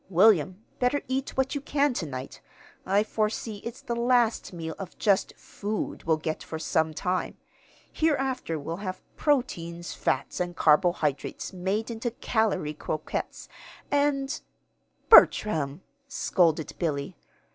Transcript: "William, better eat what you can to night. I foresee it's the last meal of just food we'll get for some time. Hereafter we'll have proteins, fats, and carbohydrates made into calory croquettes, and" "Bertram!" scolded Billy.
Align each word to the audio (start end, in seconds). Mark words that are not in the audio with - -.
"William, 0.09 0.59
better 0.79 1.03
eat 1.07 1.37
what 1.37 1.53
you 1.53 1.61
can 1.61 1.93
to 1.93 2.07
night. 2.07 2.41
I 2.87 3.03
foresee 3.03 3.57
it's 3.57 3.83
the 3.83 3.95
last 3.95 4.51
meal 4.51 4.73
of 4.79 4.97
just 4.97 5.31
food 5.37 6.05
we'll 6.05 6.17
get 6.17 6.41
for 6.41 6.57
some 6.57 6.91
time. 6.91 7.37
Hereafter 7.91 8.57
we'll 8.57 8.77
have 8.77 9.03
proteins, 9.15 9.93
fats, 9.93 10.39
and 10.39 10.55
carbohydrates 10.55 11.53
made 11.53 11.91
into 11.91 12.09
calory 12.09 12.73
croquettes, 12.73 13.47
and" 13.91 14.41
"Bertram!" 15.11 15.83
scolded 16.07 16.73
Billy. 16.79 17.15